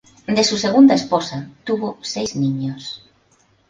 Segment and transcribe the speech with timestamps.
[0.35, 3.05] De su segunda esposa tuvo seis niños.